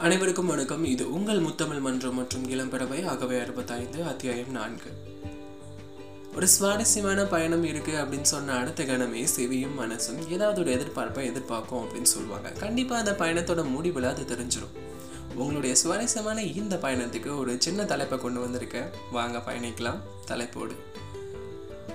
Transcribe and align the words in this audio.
அனைவருக்கும் 0.00 0.46
வணக்கம். 0.46 0.84
இது 0.84 1.12
உங்கள் 1.12 1.40
முத்தமிழ் 1.40 1.80
மன்றம் 1.80 2.14
மற்றும் 2.14 2.50
இளம்பறவை 2.50 3.04
ஆகவே 3.06 3.40
அறுபத்தைந்து 3.40 4.04
அத்தியாயம் 4.04 4.50
நான்கு. 4.50 4.90
ஒரு 6.34 6.48
சுவாரஸ்யமான 6.48 7.24
பயணம் 7.24 7.64
இருக்கு 7.64 7.92
அப்படின்னு 7.92 8.22
சொன்ன 8.22 8.52
அடுத்த 8.52 8.84
கணமே 8.84 9.26
செவியும் 9.36 9.76
மனசும் 9.78 10.28
ஏதாவது 10.28 10.60
ஒரு 10.60 10.74
எதிர்பார்ப்பை 10.74 11.24
எதிர்பார்க்கும் 11.24 11.84
அப்படின்னு 11.84 12.02
சொல்லுவாங்க. 12.02 12.50
கண்டிப்பா 12.50 12.96
அந்த 12.96 13.12
பயணத்தோட 13.12 13.70
முடிவில் 13.70 14.02
அது 14.02 14.22
தெரிஞ்சிடும் 14.22 14.78
உங்களுடைய 15.34 15.74
சுவாரஸ்யமான 15.74 16.42
இந்த 16.42 16.76
பயணத்துக்கு 16.76 17.38
ஒரு 17.38 17.56
சின்ன 17.58 17.84
தலைப்பை 17.84 18.18
கொண்டு 18.18 18.40
வந்திருக்க 18.40 18.90
வாங்க 19.12 19.38
பயணிக்கலாம். 19.38 19.98
தலைப்போடு. 20.24 20.74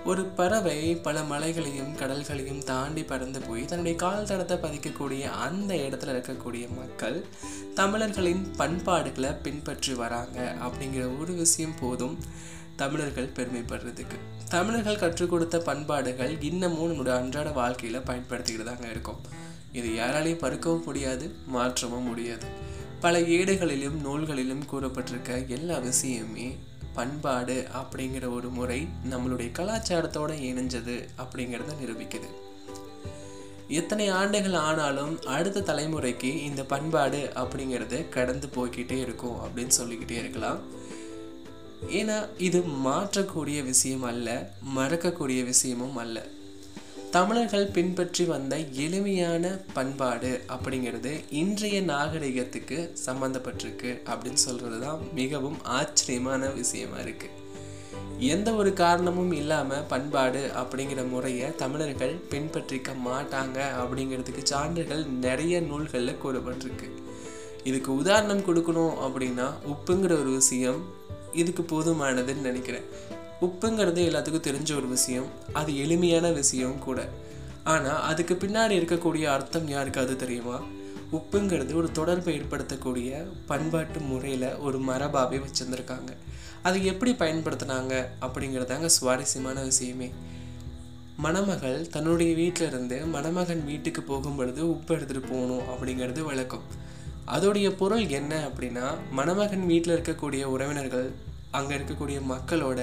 ஒரு 0.06 0.24
பறவை 0.24 0.96
பல 0.96 1.24
மலைகளையும் 1.24 1.96
கடல்களையும் 1.96 2.64
தாண்டி 2.64 3.04
பறந்து 3.04 3.42
போய் 3.42 3.66
தன்னுடைய 3.66 3.98
கால் 3.98 4.26
தடத்தை 4.26 4.58
பதிக்கக்கூடிய 4.58 5.22
அந்த 5.22 5.74
இடத்துல 5.76 6.14
இருக்கக்கூடிய 6.16 6.70
மக்கள் 6.78 7.26
தமிழர்களின் 7.74 8.52
பண்பாடுகளை 8.58 9.32
பின்பற்றி 9.32 9.94
வராங்க 9.94 10.56
அப்படிங்கிற 10.60 11.20
ஒரு 11.20 11.34
விஷயம் 11.34 11.74
போதும் 11.80 12.18
தமிழர்கள் 12.76 13.32
பெருமைப்படுறதுக்கு. 13.36 14.18
தமிழர்கள் 14.50 14.98
கற்றுக் 14.98 15.30
கொடுத்த 15.30 15.58
பண்பாடுகள் 15.60 16.42
இன்னமும் 16.42 16.92
நம்மளுடைய 16.92 17.16
அன்றாட 17.16 17.50
வாழ்க்கையில 17.50 18.02
பயன்படுத்திக்கிட்டு 18.06 18.64
தாங்க 18.64 18.88
இருக்கும். 18.90 19.22
இது 19.72 19.88
யாராலையும் 19.88 20.44
பறுக்கவும் 20.44 20.84
முடியாது 20.84 21.36
மாற்றவும் 21.46 22.08
முடியாது. 22.08 22.46
பல 23.00 23.20
ஏடுகளிலும் 23.20 24.02
நூல்களிலும் 24.02 24.64
கூறப்பட்டிருக்க 24.72 25.48
எல்லா 25.48 25.78
விஷயமே 25.78 26.58
பண்பாடு 26.96 27.68
அப்படிங்கிற 27.74 28.34
ஒரு 28.34 28.50
முறை 28.50 28.88
நம்மளுடைய 29.10 29.52
கலாச்சாரத்தோடு 29.52 30.34
இணைஞ்சது 30.50 30.96
அப்படிங்கிறத 31.18 31.72
நிரூபிக்குது. 31.82 32.30
எத்தனை 33.68 34.08
ஆண்டுகள் 34.08 34.54
ஆனாலும் 34.54 35.14
அடுத்த 35.26 35.60
தலைமுறைக்கு 35.60 36.32
இந்த 36.42 36.64
பண்பாடு 36.64 37.32
அப்படிங்கிறது 37.36 38.10
கடந்து 38.10 38.50
போய்கிட்டே 38.56 39.00
இருக்கும் 39.00 39.38
அப்படின்னு 39.38 39.76
சொல்லிக்கிட்டே 39.80 40.18
இருக்கலாம். 40.18 40.60
ஏன்னா 41.88 42.30
இது 42.38 42.60
மாற்றக்கூடிய 42.86 43.64
விஷயம் 43.64 44.04
அல்ல 44.04 44.54
மறக்கக்கூடிய 44.78 45.44
விஷயமும் 45.44 45.98
அல்ல. 45.98 46.26
தமிழர்கள் 47.12 47.68
பின்பற்றி 47.68 48.26
வந்த 48.26 48.58
எளிமையான 48.58 49.60
பண்பாடு 49.74 50.42
அப்படிங்கிறது 50.48 51.24
இன்றைய 51.30 51.82
நாகரிகத்துக்கு 51.82 52.94
சம்மந்தப்பட்டிருக்கு 53.06 54.02
அப்படின்னு 54.06 54.34
சொல்கிறது 54.34 54.80
தான் 54.80 55.00
மிகவும் 55.14 55.64
ஆச்சரியமான 55.64 56.50
விஷயமா 56.50 56.98
இருக்குது 56.98 57.44
எந்த 58.20 58.54
ஒரு 58.54 58.74
காரணமும் 58.74 59.32
இல்லாமல் 59.32 59.84
பண்பாடு 59.84 60.52
அப்படிங்கிற 60.56 61.10
முறையை 61.10 61.56
தமிழர்கள் 61.56 62.16
பின்பற்றிக்க 62.30 62.92
மாட்டாங்க 63.06 63.60
அப்படிங்கிறதுக்கு 63.82 64.44
சான்றுகள் 64.44 65.06
நிறைய 65.06 65.62
நூல்களில் 65.62 66.22
கூறப்பட்டிருக்கு. 66.24 66.90
இதுக்கு 67.64 67.96
உதாரணம் 67.96 68.46
கொடுக்கணும் 68.48 68.98
அப்படின்னா 69.06 69.50
உப்புங்கிற 69.74 70.14
ஒரு 70.20 70.32
விஷயம் 70.32 70.86
இதுக்கு 71.34 71.64
போதுமானதுன்னு 71.64 72.42
நினைக்கிறேன். 72.42 72.84
உப்புங்கிறது 73.46 74.02
எல்லாத்துக்கும் 74.10 74.48
தெரிஞ்ச 74.50 74.76
ஒரு 74.76 74.88
விஷயம் 74.88 75.30
அது 75.54 75.72
எளிமையான 75.78 76.32
விஷயம் 76.32 76.80
கூட. 76.80 77.00
ஆனால் 77.64 78.02
அதுக்கு 78.02 78.34
பின்னாடி 78.34 78.74
இருக்கக்கூடிய 78.80 79.24
அர்த்தம் 79.24 79.68
யாருக்கு 79.68 80.02
அது 80.02 80.16
தெரியுமா? 80.16 80.58
உப்புங்கிறது 81.12 81.74
ஒரு 81.74 81.92
தொடர்பை 81.92 82.34
ஏற்படுத்தக்கூடிய 82.40 83.10
பண்பாட்டு 83.46 84.00
முறையில் 84.00 84.56
ஒரு 84.58 84.78
மரபாவே 84.80 85.40
வச்சுருந்துருக்காங்க. 85.46 86.12
அதை 86.64 86.86
எப்படி 86.86 87.12
பயன்படுத்தினாங்க 87.12 87.94
அப்படிங்கிறதாங்க 88.22 88.86
சுவாரஸ்யமான 88.86 89.64
விஷயமே. 89.64 90.10
மணமகள் 91.18 91.88
தன்னுடைய 91.88 92.36
வீட்டில் 92.36 92.68
இருந்து 92.68 92.98
மணமகன் 93.06 93.66
வீட்டுக்கு 93.66 94.02
போகும் 94.02 94.36
பொழுது 94.36 94.70
உப்பு 94.70 94.96
எடுத்துகிட்டு 94.96 95.30
போகணும் 95.30 95.68
அப்படிங்கிறது 95.74 96.22
விளக்கம். 96.22 96.66
அதோடைய 97.28 97.70
பொருள் 97.78 98.08
என்ன 98.08 98.48
அப்படின்னா 98.48 98.88
மணமகன் 99.12 99.66
வீட்டில் 99.66 99.96
இருக்கக்கூடிய 99.98 100.44
உறவினர்கள் 100.44 101.08
அங்கே 101.52 101.76
இருக்கக்கூடிய 101.76 102.20
மக்களோட 102.32 102.80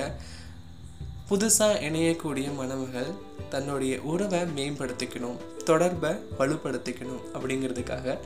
புதுசாக 1.28 1.80
இணையக்கூடிய 1.88 2.46
மனவுகள் 2.60 3.10
தன்னுடைய 3.48 3.94
உறவை 4.12 4.40
மேம்படுத்திக்கணும் 4.56 5.40
தொடர்பை 5.64 6.10
வலுப்படுத்திக்கணும் 6.38 7.22
அப்படிங்கிறதுக்காக 7.34 8.16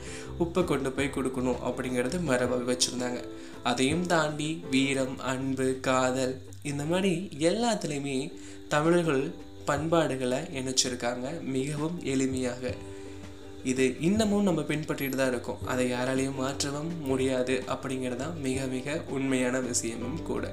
உப்பை 0.44 0.64
கொண்டு 0.64 0.90
போய் 0.92 1.14
கொடுக்கணும் 1.16 1.62
அப்படிங்கிறது 1.68 2.18
மரபாக 2.20 2.66
வச்சுருந்தாங்க. 2.70 3.20
அதையும் 3.62 4.06
தாண்டி 4.06 4.50
வீரம் 4.70 5.16
அன்பு 5.32 5.68
காதல் 5.80 6.34
இந்த 6.62 6.84
மாதிரி 6.84 7.12
எல்லாத்துலேயுமே 7.50 8.18
தமிழர்கள் 8.68 9.24
பண்பாடுகளை 9.64 10.38
இணைச்சிருக்காங்க 10.58 11.26
மிகவும் 11.56 11.96
எளிமையாக. 12.12 12.74
இது 13.64 13.96
இன்னமும் 14.00 14.42
நம்ம 14.42 14.60
பின்பற்றிட்டு 14.60 15.16
தான் 15.16 15.32
இருக்கோம். 15.34 15.62
அதை 15.66 15.92
யாராலையும் 15.92 16.40
மாற்றவும் 16.42 16.90
முடியாது 17.00 17.62
அப்படிங்கிறது 17.74 18.16
தான் 18.16 18.36
மிக 18.40 18.66
மிக 18.66 19.02
உண்மையான 19.08 19.60
விஷயமும் 19.60 20.22
கூட. 20.22 20.52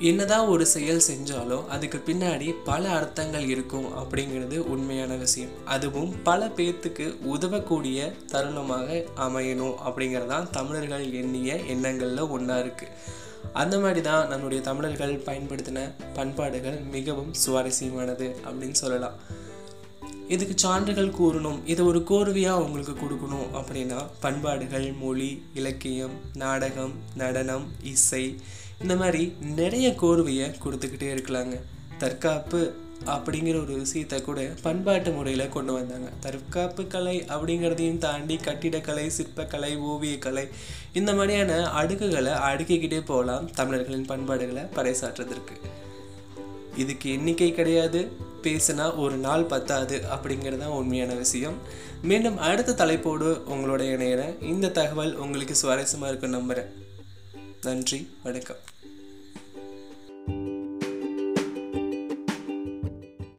என்னதான் 0.00 0.46
ஒரு 0.46 0.66
செயல் 0.66 1.02
செஞ்சாலும் 1.10 1.66
அதுக்கு 1.66 2.02
பின்னாடி 2.06 2.54
பல 2.64 2.88
அர்த்தங்கள் 2.88 3.48
இருக்கும் 3.48 3.84
அப்படிங்கிறது 3.84 4.58
உண்மையான 4.58 5.14
விஷயம். 5.14 5.50
அதுவும் 5.64 6.22
பல 6.22 6.46
பேர்த்துக்கு 6.46 7.16
உதவக்கூடிய 7.24 8.12
தருணமாக 8.32 9.04
அமையணும் 9.16 9.74
அப்படிங்கிறதான் 9.86 10.50
தமிழர்கள் 10.50 11.12
எண்ணிய 11.12 11.56
எண்ணங்களில் 11.56 12.18
ஒன்றா 12.18 12.56
இருக்குது 12.56 12.88
அந்த 13.52 13.78
மாதிரி 13.78 14.00
தான் 14.00 14.28
நம்முடைய 14.28 14.62
தமிழர்கள் 14.62 15.16
பயன்படுத்தின 15.16 15.90
பண்பாடுகள் 16.14 16.80
மிகவும் 16.90 17.32
சுவாரஸ்யமானது 17.46 18.34
அப்படின்னு 18.44 18.72
சொல்லலாம். 18.72 19.12
இதுக்கு 20.28 20.58
சான்றுகள் 20.58 21.14
கூறணும். 21.20 21.58
இதை 21.64 21.84
ஒரு 21.84 21.98
கோர்வையாக 21.98 22.64
உங்களுக்கு 22.64 22.92
கொடுக்கணும் 22.92 23.48
அப்படின்னா 23.52 24.06
பண்பாடுகள் 24.20 24.92
மொழி 24.92 25.42
இலக்கியம் 25.54 26.10
நாடகம் 26.34 26.92
நடனம் 27.16 27.66
இசை 27.82 28.40
இந்த 28.82 28.96
மாதிரி 28.96 29.22
நிறைய 29.40 29.88
கோர்வையை 30.02 30.46
கொடுத்துக்கிட்டே 30.64 31.08
இருக்கலாங்க. 31.14 31.56
தற்காப்பு 31.98 32.60
அப்படிங்கிற 33.04 33.56
ஒரு 33.62 33.74
விஷயத்த 33.82 34.22
கூட 34.22 34.40
பண்பாட்டு 34.62 35.10
முறையில் 35.10 35.48
கொண்டு 35.48 35.72
வந்தாங்க. 35.72 36.08
தற்காப்பு 36.20 36.86
கலை 36.86 37.22
அப்படிங்கிறதையும் 37.34 37.98
தாண்டி 37.98 38.36
கட்டிடக்கலை 38.36 39.10
சிற்பக்கலை 39.16 39.72
ஓவியக்கலை 39.90 40.44
இந்த 40.92 41.14
மாதிரியான 41.14 41.52
அடுக்குகளை 41.82 42.32
அடுக்கிக்கிட்டே 42.48 43.00
போகலாம் 43.04 43.50
தமிழர்களின் 43.50 44.04
பண்பாடுகளை 44.04 44.62
பறைசாற்றுறதற்கு 44.62 45.56
இதுக்கு 46.76 47.12
எண்ணிக்கை 47.12 47.52
கிடையாது. 47.52 48.12
பேசினா 48.42 48.84
ஒரு 48.96 49.16
நாள் 49.16 49.44
பத்தாது 49.44 50.02
அப்படிங்கிறது 50.14 50.58
தான் 50.58 50.76
உண்மையான 50.80 51.14
விஷயம். 51.14 51.56
மீண்டும் 52.02 52.38
அடுத்த 52.38 52.74
தலைப்போடு 52.74 53.42
உங்களோட 53.48 53.82
இணையிற 53.94 54.42
இந்த 54.42 54.68
தகவல் 54.68 55.16
உங்களுக்கு 55.16 55.54
சுவாரஸ்யமாக 55.62 56.08
இருக்குன்னு 56.08 56.38
நம்புகிறேன் 56.38 56.70
நன்றி 57.60 58.08
வணக்கம். 58.22 58.60